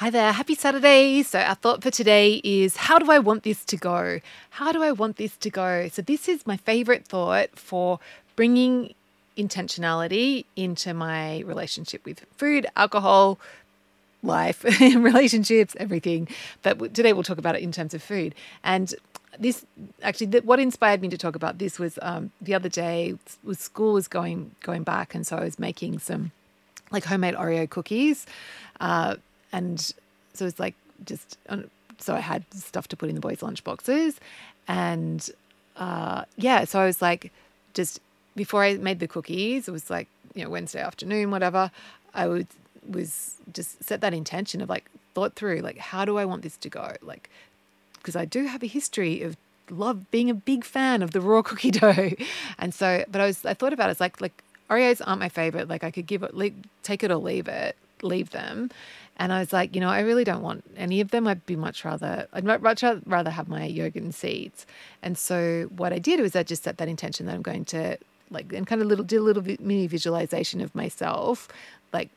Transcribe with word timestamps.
Hi 0.00 0.08
there, 0.08 0.32
happy 0.32 0.54
Saturday. 0.54 1.22
So, 1.22 1.40
our 1.40 1.54
thought 1.54 1.82
for 1.82 1.90
today 1.90 2.40
is 2.42 2.74
how 2.74 2.98
do 2.98 3.10
I 3.10 3.18
want 3.18 3.42
this 3.42 3.66
to 3.66 3.76
go? 3.76 4.20
How 4.48 4.72
do 4.72 4.82
I 4.82 4.92
want 4.92 5.18
this 5.18 5.36
to 5.36 5.50
go? 5.50 5.90
So, 5.92 6.00
this 6.00 6.26
is 6.26 6.46
my 6.46 6.56
favorite 6.56 7.06
thought 7.06 7.50
for 7.54 8.00
bringing 8.34 8.94
intentionality 9.36 10.46
into 10.56 10.94
my 10.94 11.40
relationship 11.40 12.02
with 12.06 12.24
food, 12.38 12.66
alcohol, 12.76 13.38
life, 14.22 14.64
relationships, 14.80 15.76
everything. 15.78 16.28
But 16.62 16.94
today 16.94 17.12
we'll 17.12 17.22
talk 17.22 17.36
about 17.36 17.54
it 17.56 17.60
in 17.60 17.70
terms 17.70 17.92
of 17.92 18.02
food. 18.02 18.34
And 18.64 18.94
this 19.38 19.66
actually, 20.02 20.40
what 20.40 20.58
inspired 20.58 21.02
me 21.02 21.10
to 21.10 21.18
talk 21.18 21.36
about 21.36 21.58
this 21.58 21.78
was 21.78 21.98
um, 22.00 22.32
the 22.40 22.54
other 22.54 22.70
day. 22.70 23.18
Was 23.44 23.58
school 23.58 23.92
was 23.92 24.08
going 24.08 24.52
going 24.62 24.82
back, 24.82 25.14
and 25.14 25.26
so 25.26 25.36
I 25.36 25.44
was 25.44 25.58
making 25.58 25.98
some 25.98 26.32
like 26.90 27.04
homemade 27.04 27.34
Oreo 27.34 27.68
cookies. 27.68 28.24
Uh, 28.80 29.16
and 29.52 29.92
so 30.32 30.46
it's 30.46 30.60
like 30.60 30.74
just 31.04 31.38
so 31.98 32.14
I 32.14 32.20
had 32.20 32.44
stuff 32.54 32.88
to 32.88 32.96
put 32.96 33.08
in 33.08 33.14
the 33.14 33.20
boys' 33.20 33.42
lunch 33.42 33.64
boxes, 33.64 34.20
and 34.68 35.28
uh, 35.76 36.24
yeah, 36.36 36.64
so 36.64 36.80
I 36.80 36.86
was 36.86 37.02
like, 37.02 37.32
just 37.74 38.00
before 38.36 38.62
I 38.62 38.74
made 38.74 39.00
the 39.00 39.08
cookies, 39.08 39.68
it 39.68 39.72
was 39.72 39.90
like 39.90 40.08
you 40.34 40.44
know 40.44 40.50
Wednesday 40.50 40.80
afternoon, 40.80 41.30
whatever. 41.30 41.70
I 42.14 42.26
would 42.26 42.46
was 42.88 43.36
just 43.52 43.82
set 43.84 44.00
that 44.00 44.14
intention 44.14 44.60
of 44.60 44.68
like 44.68 44.84
thought 45.14 45.34
through 45.34 45.58
like 45.58 45.78
how 45.78 46.04
do 46.04 46.18
I 46.18 46.24
want 46.24 46.42
this 46.42 46.56
to 46.58 46.68
go? 46.68 46.94
Like 47.02 47.30
because 47.94 48.16
I 48.16 48.24
do 48.24 48.46
have 48.46 48.62
a 48.62 48.66
history 48.66 49.22
of 49.22 49.36
love 49.70 50.10
being 50.10 50.30
a 50.30 50.34
big 50.34 50.64
fan 50.64 51.02
of 51.02 51.12
the 51.12 51.20
raw 51.20 51.42
cookie 51.48 51.70
dough. 51.70 52.10
And 52.58 52.74
so 52.74 53.04
but 53.10 53.20
I 53.20 53.26
was 53.26 53.44
I 53.44 53.54
thought 53.54 53.72
about 53.72 53.88
it, 53.88 53.92
it's 53.92 54.00
like 54.00 54.20
like 54.20 54.42
Oreos 54.68 55.00
aren't 55.04 55.20
my 55.20 55.28
favorite. 55.28 55.68
Like 55.68 55.84
I 55.84 55.90
could 55.90 56.06
give 56.06 56.22
it 56.22 56.36
leave, 56.36 56.54
take 56.82 57.02
it 57.02 57.10
or 57.10 57.16
leave 57.16 57.48
it 57.48 57.76
leave 58.02 58.30
them 58.30 58.70
and 59.20 59.34
I 59.34 59.40
was 59.40 59.52
like, 59.52 59.74
you 59.74 59.82
know, 59.82 59.90
I 59.90 60.00
really 60.00 60.24
don't 60.24 60.40
want 60.40 60.64
any 60.78 61.02
of 61.02 61.10
them. 61.10 61.26
I'd 61.26 61.44
be 61.44 61.54
much 61.54 61.84
rather, 61.84 62.26
I'd 62.32 62.42
much 62.42 62.82
rather 63.04 63.30
have 63.30 63.48
my 63.48 63.66
yogurt 63.66 64.02
and 64.02 64.14
seeds. 64.14 64.64
And 65.02 65.18
so 65.18 65.68
what 65.76 65.92
I 65.92 65.98
did 65.98 66.20
was 66.20 66.34
I 66.34 66.42
just 66.42 66.62
set 66.62 66.78
that 66.78 66.88
intention 66.88 67.26
that 67.26 67.34
I'm 67.34 67.42
going 67.42 67.66
to 67.66 67.98
like, 68.30 68.50
and 68.54 68.66
kind 68.66 68.80
of 68.80 68.88
little, 68.88 69.04
did 69.04 69.18
a 69.18 69.22
little 69.22 69.42
mini 69.42 69.86
visualization 69.86 70.62
of 70.62 70.74
myself, 70.74 71.48
like 71.92 72.08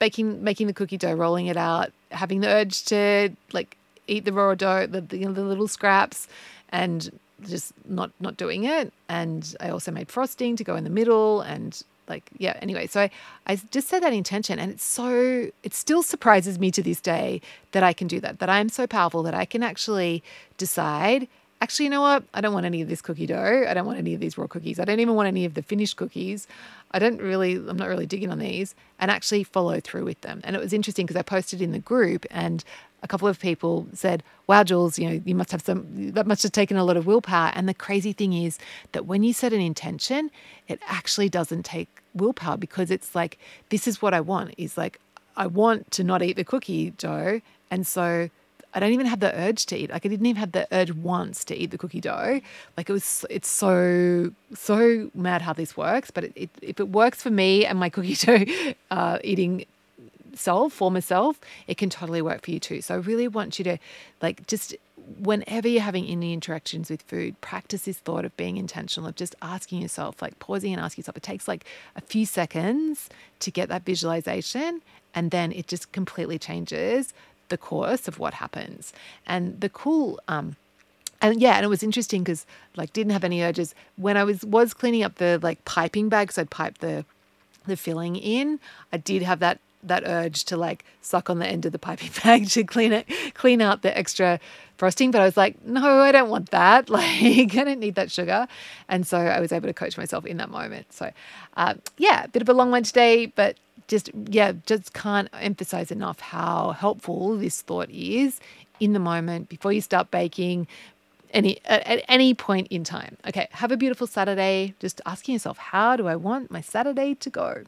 baking, 0.00 0.42
making 0.42 0.66
the 0.66 0.72
cookie 0.72 0.96
dough, 0.96 1.14
rolling 1.14 1.46
it 1.46 1.56
out, 1.56 1.92
having 2.10 2.40
the 2.40 2.48
urge 2.48 2.84
to 2.86 3.30
like 3.52 3.76
eat 4.08 4.24
the 4.24 4.32
raw 4.32 4.56
dough, 4.56 4.88
the, 4.88 5.02
the, 5.02 5.18
you 5.18 5.26
know, 5.26 5.32
the 5.32 5.44
little 5.44 5.68
scraps 5.68 6.26
and 6.70 7.16
just 7.46 7.72
not, 7.86 8.10
not 8.18 8.36
doing 8.36 8.64
it. 8.64 8.92
And 9.08 9.54
I 9.60 9.68
also 9.68 9.92
made 9.92 10.10
frosting 10.10 10.56
to 10.56 10.64
go 10.64 10.74
in 10.74 10.82
the 10.82 10.90
middle 10.90 11.42
and 11.42 11.80
like 12.10 12.30
yeah 12.36 12.58
anyway 12.60 12.86
so 12.86 13.00
I, 13.02 13.10
I 13.46 13.56
just 13.70 13.88
set 13.88 14.02
that 14.02 14.12
intention 14.12 14.58
and 14.58 14.70
it's 14.70 14.84
so 14.84 15.50
it 15.62 15.72
still 15.72 16.02
surprises 16.02 16.58
me 16.58 16.70
to 16.72 16.82
this 16.82 17.00
day 17.00 17.40
that 17.72 17.82
i 17.82 17.94
can 17.94 18.06
do 18.06 18.20
that 18.20 18.40
that 18.40 18.50
i'm 18.50 18.68
so 18.68 18.86
powerful 18.86 19.22
that 19.22 19.34
i 19.34 19.46
can 19.46 19.62
actually 19.62 20.22
decide 20.58 21.26
actually 21.60 21.84
you 21.84 21.90
know 21.90 22.00
what? 22.00 22.24
I 22.34 22.40
don't 22.40 22.54
want 22.54 22.66
any 22.66 22.82
of 22.82 22.88
this 22.88 23.02
cookie 23.02 23.26
dough. 23.26 23.64
I 23.68 23.74
don't 23.74 23.86
want 23.86 23.98
any 23.98 24.14
of 24.14 24.20
these 24.20 24.38
raw 24.38 24.46
cookies. 24.46 24.80
I 24.80 24.84
don't 24.84 25.00
even 25.00 25.14
want 25.14 25.28
any 25.28 25.44
of 25.44 25.54
the 25.54 25.62
finished 25.62 25.96
cookies. 25.96 26.46
I 26.92 26.98
don't 26.98 27.20
really 27.20 27.54
i'm 27.54 27.76
not 27.76 27.88
really 27.88 28.06
digging 28.06 28.30
on 28.30 28.38
these 28.38 28.74
and 28.98 29.10
actually 29.10 29.44
follow 29.44 29.80
through 29.80 30.04
with 30.04 30.20
them. 30.22 30.40
And 30.44 30.56
it 30.56 30.58
was 30.58 30.72
interesting 30.72 31.06
because 31.06 31.16
i 31.16 31.22
posted 31.22 31.62
in 31.62 31.72
the 31.72 31.78
group 31.78 32.26
and 32.30 32.64
a 33.02 33.08
couple 33.08 33.28
of 33.28 33.38
people 33.38 33.86
said, 33.94 34.22
Wow, 34.46 34.64
Jules, 34.64 34.98
you 34.98 35.08
know, 35.08 35.22
you 35.24 35.34
must 35.34 35.52
have 35.52 35.62
some, 35.62 36.12
that 36.12 36.26
must 36.26 36.42
have 36.42 36.52
taken 36.52 36.76
a 36.76 36.84
lot 36.84 36.96
of 36.96 37.06
willpower. 37.06 37.52
And 37.54 37.68
the 37.68 37.74
crazy 37.74 38.12
thing 38.12 38.32
is 38.32 38.58
that 38.92 39.06
when 39.06 39.22
you 39.22 39.32
set 39.32 39.52
an 39.52 39.60
intention, 39.60 40.30
it 40.68 40.80
actually 40.86 41.28
doesn't 41.28 41.64
take 41.64 41.88
willpower 42.14 42.56
because 42.56 42.90
it's 42.90 43.14
like, 43.14 43.38
this 43.70 43.86
is 43.86 44.02
what 44.02 44.12
I 44.12 44.20
want. 44.20 44.54
Is 44.58 44.76
like, 44.76 45.00
I 45.36 45.46
want 45.46 45.90
to 45.92 46.04
not 46.04 46.22
eat 46.22 46.36
the 46.36 46.44
cookie 46.44 46.90
dough. 46.90 47.40
And 47.70 47.86
so 47.86 48.28
I 48.72 48.80
don't 48.80 48.92
even 48.92 49.06
have 49.06 49.20
the 49.20 49.34
urge 49.38 49.66
to 49.66 49.76
eat. 49.76 49.90
Like 49.90 50.06
I 50.06 50.08
didn't 50.08 50.26
even 50.26 50.40
have 50.40 50.52
the 50.52 50.66
urge 50.72 50.92
once 50.92 51.44
to 51.46 51.56
eat 51.56 51.70
the 51.70 51.78
cookie 51.78 52.00
dough. 52.00 52.40
Like 52.76 52.88
it 52.88 52.92
was, 52.92 53.24
it's 53.28 53.48
so, 53.48 54.32
so 54.54 55.10
mad 55.14 55.42
how 55.42 55.52
this 55.52 55.76
works. 55.76 56.10
But 56.10 56.24
it, 56.24 56.32
it, 56.36 56.50
if 56.62 56.80
it 56.80 56.88
works 56.88 57.22
for 57.22 57.30
me 57.30 57.66
and 57.66 57.78
my 57.78 57.88
cookie 57.94 58.14
dough 58.14 58.44
uh, 58.90 59.18
eating 59.24 59.64
self, 60.34 60.72
former 60.72 61.00
self, 61.00 61.40
it 61.66 61.76
can 61.76 61.90
totally 61.90 62.22
work 62.22 62.44
for 62.44 62.50
you 62.50 62.60
too. 62.60 62.80
So 62.80 62.94
I 62.94 62.98
really 62.98 63.28
want 63.28 63.58
you 63.58 63.64
to 63.64 63.78
like 64.22 64.46
just 64.46 64.76
whenever 65.18 65.66
you're 65.66 65.82
having 65.82 66.06
any 66.06 66.32
interactions 66.32 66.90
with 66.90 67.02
food, 67.02 67.40
practice 67.40 67.82
this 67.82 67.98
thought 67.98 68.24
of 68.24 68.36
being 68.36 68.56
intentional, 68.56 69.08
of 69.08 69.16
just 69.16 69.34
asking 69.42 69.82
yourself, 69.82 70.22
like 70.22 70.38
pausing 70.38 70.72
and 70.72 70.80
asking 70.80 71.02
yourself. 71.02 71.16
It 71.16 71.22
takes 71.22 71.48
like 71.48 71.64
a 71.96 72.00
few 72.00 72.26
seconds 72.26 73.08
to 73.40 73.50
get 73.50 73.68
that 73.68 73.84
visualization, 73.84 74.82
and 75.14 75.30
then 75.30 75.52
it 75.52 75.66
just 75.66 75.90
completely 75.92 76.38
changes 76.38 77.12
the 77.50 77.58
course 77.58 78.08
of 78.08 78.18
what 78.18 78.34
happens. 78.34 78.92
And 79.26 79.60
the 79.60 79.68
cool, 79.68 80.18
um, 80.26 80.56
and 81.20 81.40
yeah, 81.40 81.56
and 81.56 81.64
it 81.64 81.68
was 81.68 81.82
interesting 81.82 82.22
because 82.22 82.46
like 82.76 82.92
didn't 82.92 83.12
have 83.12 83.24
any 83.24 83.42
urges 83.42 83.74
when 83.96 84.16
I 84.16 84.24
was 84.24 84.44
was 84.44 84.72
cleaning 84.72 85.02
up 85.02 85.16
the 85.16 85.38
like 85.42 85.64
piping 85.64 86.08
bags. 86.08 86.38
I'd 86.38 86.50
pipe 86.50 86.78
the 86.78 87.04
the 87.66 87.76
filling 87.76 88.16
in. 88.16 88.58
I 88.92 88.96
did 88.96 89.22
have 89.22 89.38
that 89.40 89.60
that 89.82 90.02
urge 90.06 90.44
to 90.44 90.56
like 90.56 90.84
suck 91.00 91.30
on 91.30 91.38
the 91.38 91.46
end 91.46 91.64
of 91.66 91.72
the 91.72 91.78
piping 91.78 92.10
bag 92.24 92.48
to 92.50 92.64
clean 92.64 92.92
it, 92.92 93.06
clean 93.34 93.60
out 93.60 93.82
the 93.82 93.96
extra 93.96 94.40
frosting. 94.76 95.10
But 95.10 95.20
I 95.22 95.24
was 95.24 95.36
like, 95.36 95.62
no, 95.64 96.00
I 96.00 96.12
don't 96.12 96.30
want 96.30 96.50
that. 96.50 96.88
Like, 97.00 97.56
I 97.56 97.64
don't 97.64 97.80
need 97.80 97.94
that 97.94 98.10
sugar. 98.10 98.46
And 98.88 99.06
so 99.06 99.18
I 99.18 99.40
was 99.40 99.52
able 99.52 99.68
to 99.68 99.74
coach 99.74 99.96
myself 99.96 100.26
in 100.26 100.36
that 100.38 100.50
moment. 100.50 100.92
So, 100.92 101.10
uh, 101.56 101.74
yeah, 101.98 102.24
a 102.24 102.28
bit 102.28 102.42
of 102.42 102.48
a 102.48 102.52
long 102.52 102.70
one 102.70 102.82
today, 102.82 103.26
but 103.26 103.56
just, 103.90 104.10
yeah, 104.28 104.52
just 104.64 104.94
can't 104.94 105.28
emphasize 105.34 105.90
enough 105.90 106.20
how 106.20 106.70
helpful 106.70 107.36
this 107.36 107.60
thought 107.60 107.90
is 107.90 108.40
in 108.78 108.92
the 108.92 109.00
moment 109.00 109.48
before 109.48 109.72
you 109.72 109.80
start 109.80 110.10
baking, 110.10 110.68
any 111.32 111.60
at, 111.64 111.86
at, 111.86 112.04
any 112.08 112.32
point 112.32 112.68
in 112.70 112.84
time. 112.84 113.16
Okay, 113.26 113.48
have 113.50 113.72
a 113.72 113.76
beautiful 113.76 114.06
Saturday. 114.06 114.74
Just 114.78 115.00
asking 115.04 115.34
yourself, 115.34 115.58
how 115.58 115.96
do 115.96 116.06
I 116.06 116.16
want 116.16 116.50
my 116.50 116.60
Saturday 116.60 117.14
to 117.16 117.30
go? 117.30 117.64